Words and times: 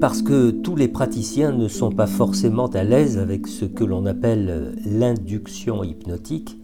parce 0.00 0.22
que 0.22 0.50
tous 0.50 0.76
les 0.76 0.88
praticiens 0.88 1.52
ne 1.52 1.68
sont 1.68 1.90
pas 1.90 2.06
forcément 2.06 2.66
à 2.66 2.84
l'aise 2.84 3.18
avec 3.18 3.46
ce 3.46 3.64
que 3.64 3.84
l'on 3.84 4.06
appelle 4.06 4.74
l'induction 4.84 5.84
hypnotique, 5.84 6.58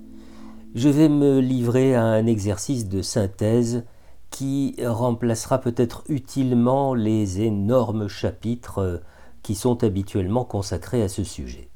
je 0.74 0.88
vais 0.88 1.08
me 1.08 1.40
livrer 1.40 1.95
à 1.95 2.04
un 2.04 2.27
exercice 2.27 2.88
de 2.88 3.02
synthèse 3.02 3.84
qui 4.30 4.77
remplacera 4.84 5.60
peut-être 5.60 6.04
utilement 6.08 6.95
les 6.95 7.40
énormes 7.40 8.08
chapitres 8.08 9.02
qui 9.42 9.54
sont 9.54 9.82
habituellement 9.82 10.44
consacrés 10.44 11.02
à 11.02 11.08
ce 11.08 11.24
sujet. 11.24 11.68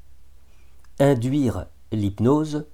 Induire 0.99 1.65
l'hypnose, 1.91 2.65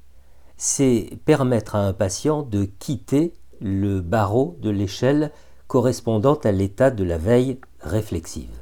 c'est 0.57 1.09
permettre 1.25 1.75
à 1.75 1.87
un 1.87 1.93
patient 1.93 2.43
de 2.43 2.65
quitter 2.65 3.33
le 3.59 4.01
barreau 4.01 4.57
de 4.61 4.69
l'échelle 4.69 5.31
correspondant 5.67 6.35
à 6.43 6.51
l'état 6.51 6.91
de 6.91 7.03
la 7.03 7.17
veille 7.17 7.57
réflexive. 7.79 8.60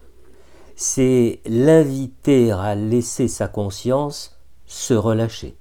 C'est 0.82 1.42
l'inviter 1.46 2.54
à 2.54 2.74
laisser 2.74 3.28
sa 3.28 3.50
conscience 3.50 4.40
se 4.66 4.94
relâcher. 4.94 5.58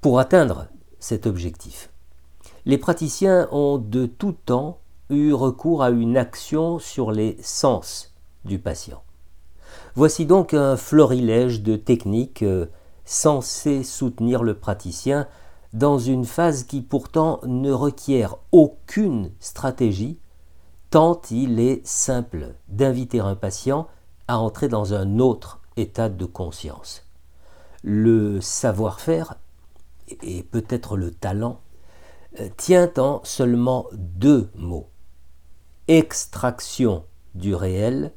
Pour 0.00 0.18
atteindre 0.18 0.66
cet 0.98 1.24
objectif, 1.24 1.88
les 2.64 2.78
praticiens 2.78 3.46
ont 3.52 3.78
de 3.78 4.06
tout 4.06 4.32
temps 4.32 4.80
eu 5.08 5.32
recours 5.32 5.84
à 5.84 5.90
une 5.90 6.16
action 6.16 6.80
sur 6.80 7.12
les 7.12 7.38
sens 7.42 8.12
du 8.44 8.58
patient. 8.58 9.04
Voici 9.94 10.26
donc 10.26 10.52
un 10.52 10.76
florilège 10.76 11.62
de 11.62 11.76
techniques 11.76 12.42
euh, 12.42 12.66
censées 13.04 13.84
soutenir 13.84 14.42
le 14.42 14.58
praticien 14.58 15.28
dans 15.74 16.00
une 16.00 16.24
phase 16.24 16.64
qui 16.64 16.80
pourtant 16.80 17.38
ne 17.44 17.70
requiert 17.70 18.38
aucune 18.50 19.30
stratégie, 19.38 20.18
tant 20.92 21.22
il 21.30 21.58
est 21.58 21.80
simple 21.86 22.54
d'inviter 22.68 23.18
un 23.18 23.34
patient 23.34 23.88
à 24.28 24.38
entrer 24.38 24.68
dans 24.68 24.92
un 24.92 25.20
autre 25.20 25.62
état 25.78 26.10
de 26.10 26.26
conscience. 26.26 27.08
Le 27.82 28.42
savoir-faire, 28.42 29.36
et 30.22 30.42
peut-être 30.42 30.98
le 30.98 31.10
talent, 31.10 31.60
euh, 32.40 32.50
tient 32.58 32.92
en 32.98 33.22
seulement 33.24 33.86
deux 33.94 34.50
mots 34.54 34.90
extraction 35.88 37.04
du 37.34 37.54
réel 37.54 38.12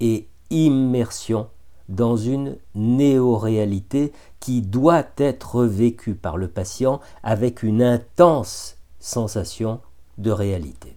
et 0.00 0.26
immersion 0.48 1.50
dans 1.90 2.16
une 2.16 2.56
néo-réalité 2.74 4.12
qui 4.40 4.62
doit 4.62 5.04
être 5.18 5.64
vécue 5.64 6.14
par 6.14 6.38
le 6.38 6.48
patient 6.48 7.00
avec 7.22 7.62
une 7.62 7.82
intense 7.82 8.78
sensation 8.98 9.82
de 10.16 10.30
réalité. 10.30 10.96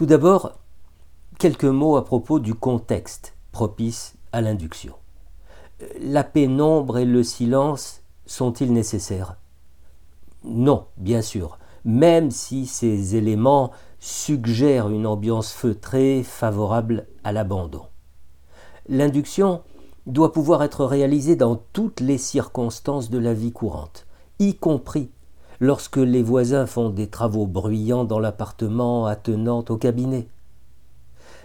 Tout 0.00 0.06
d'abord, 0.06 0.52
quelques 1.38 1.66
mots 1.66 1.96
à 1.96 2.06
propos 2.06 2.38
du 2.38 2.54
contexte 2.54 3.34
propice 3.52 4.14
à 4.32 4.40
l'induction. 4.40 4.94
La 6.00 6.24
pénombre 6.24 6.96
et 6.96 7.04
le 7.04 7.22
silence 7.22 8.00
sont-ils 8.24 8.72
nécessaires? 8.72 9.36
Non, 10.42 10.86
bien 10.96 11.20
sûr, 11.20 11.58
même 11.84 12.30
si 12.30 12.64
ces 12.64 13.14
éléments 13.14 13.72
suggèrent 13.98 14.88
une 14.88 15.06
ambiance 15.06 15.52
feutrée 15.52 16.22
favorable 16.22 17.06
à 17.22 17.32
l'abandon. 17.32 17.82
L'induction 18.88 19.60
doit 20.06 20.32
pouvoir 20.32 20.62
être 20.62 20.86
réalisée 20.86 21.36
dans 21.36 21.56
toutes 21.74 22.00
les 22.00 22.16
circonstances 22.16 23.10
de 23.10 23.18
la 23.18 23.34
vie 23.34 23.52
courante, 23.52 24.06
y 24.38 24.54
compris 24.54 25.10
lorsque 25.60 25.98
les 25.98 26.22
voisins 26.22 26.66
font 26.66 26.88
des 26.88 27.08
travaux 27.08 27.46
bruyants 27.46 28.04
dans 28.04 28.18
l'appartement 28.18 29.06
attenant 29.06 29.64
au 29.68 29.76
cabinet. 29.76 30.26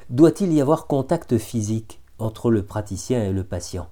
Doit-il 0.10 0.54
y 0.54 0.62
avoir 0.62 0.88
contact 0.88 1.38
physique 1.38 2.00
entre 2.18 2.50
le 2.50 2.64
praticien 2.64 3.24
et 3.24 3.34
le 3.34 3.44
patient? 3.44 3.88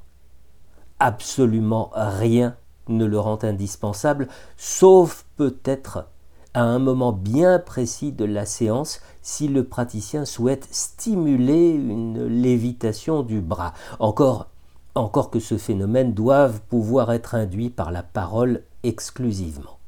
Absolument 1.00 1.92
rien 1.94 2.56
ne 2.88 3.06
le 3.06 3.20
rend 3.20 3.40
indispensable, 3.44 4.28
sauf 4.58 5.26
peut-être 5.36 6.08
à 6.54 6.62
un 6.62 6.80
moment 6.80 7.12
bien 7.12 7.60
précis 7.60 8.12
de 8.12 8.26
la 8.26 8.46
séance 8.46 9.02
si 9.22 9.48
le 9.48 9.64
praticien 9.64 10.24
souhaite 10.24 10.68
stimuler 10.72 11.72
une 11.72 12.26
lévitation 12.28 13.24
du 13.24 13.42
bras. 13.42 13.74
Encore, 14.00 14.48
encore 14.96 15.32
que 15.32 15.40
ce 15.40 15.58
phénomène 15.58 16.14
doive 16.14 16.62
pouvoir 16.70 17.12
être 17.12 17.36
induit 17.36 17.72
par 17.72 17.92
la 17.92 18.04
parole 18.04 18.62
exclusivement. 18.84 19.80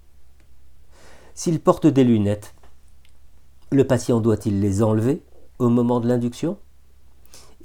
S'il 1.37 1.59
porte 1.59 1.85
des 1.85 2.05
lunettes, 2.05 2.55
le 3.69 3.85
patient 3.85 4.21
doit-il 4.21 4.61
les 4.61 4.81
enlever 4.81 5.21
au 5.59 5.67
moment 5.67 5.99
de 5.99 6.07
l'induction? 6.07 6.57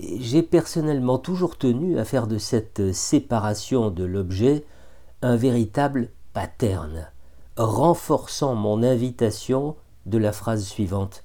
J'ai 0.00 0.42
personnellement 0.42 1.18
toujours 1.18 1.56
tenu 1.56 1.96
à 1.96 2.04
faire 2.04 2.26
de 2.26 2.36
cette 2.36 2.92
séparation 2.92 3.90
de 3.90 4.02
l'objet 4.02 4.64
un 5.22 5.36
véritable 5.36 6.10
pattern 6.32 7.06
renforçant 7.56 8.56
mon 8.56 8.82
invitation 8.82 9.76
de 10.04 10.18
la 10.18 10.32
phrase 10.32 10.64
suivante 10.64 11.22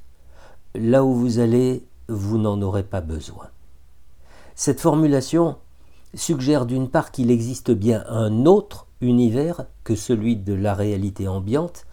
Là 0.75 1.03
où 1.03 1.13
vous 1.13 1.39
allez, 1.39 1.87
vous 2.09 2.37
n'en 2.37 2.61
aurez 2.61 2.83
pas 2.83 3.01
besoin. 3.01 3.47
Cette 4.53 4.81
formulation 4.81 5.55
suggère 6.13 6.67
d'une 6.67 6.89
part 6.89 7.11
qu'il 7.11 7.31
existe 7.31 7.71
bien 7.71 8.03
un 8.07 8.45
autre 8.45 8.85
univers 9.01 9.65
que 9.83 9.95
celui 9.95 10.35
de 10.35 10.53
la 10.53 10.75
réalité 10.75 11.27
ambiante, 11.27 11.85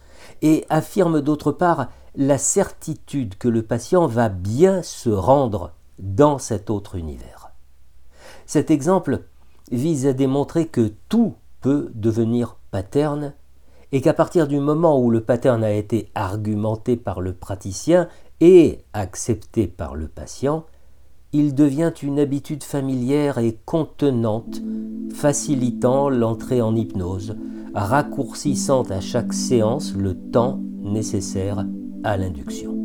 et 0.42 0.64
affirme 0.68 1.20
d'autre 1.20 1.52
part 1.52 1.88
la 2.14 2.38
certitude 2.38 3.36
que 3.36 3.48
le 3.48 3.62
patient 3.62 4.06
va 4.06 4.28
bien 4.28 4.82
se 4.82 5.10
rendre 5.10 5.72
dans 5.98 6.38
cet 6.38 6.70
autre 6.70 6.96
univers. 6.96 7.52
Cet 8.46 8.70
exemple 8.70 9.24
vise 9.70 10.06
à 10.06 10.12
démontrer 10.12 10.66
que 10.66 10.92
tout 11.08 11.34
peut 11.60 11.90
devenir 11.94 12.56
paterne 12.70 13.34
et 13.92 14.00
qu'à 14.00 14.14
partir 14.14 14.48
du 14.48 14.58
moment 14.58 14.98
où 15.00 15.10
le 15.10 15.22
pattern 15.22 15.62
a 15.62 15.72
été 15.72 16.10
argumenté 16.14 16.96
par 16.96 17.20
le 17.20 17.34
praticien 17.34 18.08
et 18.40 18.80
accepté 18.92 19.66
par 19.66 19.94
le 19.94 20.08
patient, 20.08 20.64
il 21.32 21.54
devient 21.54 21.92
une 22.02 22.18
habitude 22.18 22.64
familière 22.64 23.38
et 23.38 23.58
contenante, 23.64 24.60
facilitant 25.14 26.10
l'entrée 26.10 26.60
en 26.60 26.74
hypnose, 26.74 27.36
raccourcissant 27.74 28.82
à 28.82 29.00
chaque 29.00 29.32
séance 29.32 29.94
le 29.94 30.14
temps 30.14 30.60
nécessaire 30.82 31.64
à 32.04 32.16
l'induction. 32.16 32.81